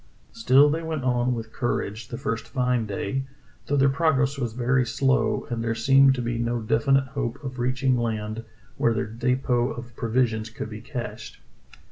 Still 0.31 0.67
they 0.71 0.81
went 0.81 1.03
on 1.03 1.35
with 1.35 1.53
courage 1.53 2.07
the 2.07 2.17
first 2.17 2.47
fine 2.47 2.87
day, 2.87 3.27
though 3.67 3.77
their 3.77 3.87
progress 3.87 4.35
was 4.35 4.53
very 4.53 4.83
slow, 4.83 5.45
and 5.51 5.63
there 5.63 5.75
seemed 5.75 6.15
to 6.15 6.23
be 6.23 6.39
no 6.39 6.59
definite 6.59 7.05
hope 7.09 7.37
of 7.43 7.59
reaching 7.59 7.95
land 7.95 8.43
where 8.77 8.95
their 8.95 9.05
depot 9.05 9.69
of 9.69 9.95
provisions 9.95 10.49
could 10.49 10.71
be 10.71 10.81
cached. 10.81 11.37